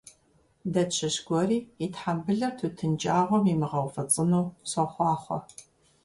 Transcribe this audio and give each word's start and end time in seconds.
Дэ 0.73 0.83
тщыщ 0.91 1.15
гуэри 1.27 1.59
и 1.85 1.87
тхьэмбылыр 1.93 2.53
тутын 2.59 2.91
кӀагъуэм 3.01 3.43
имыгъэуфӀыцӀыну 3.53 4.45
сохъуахъуэ! 4.69 5.37